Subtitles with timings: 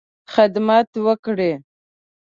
[0.33, 1.51] خدمت وکړې.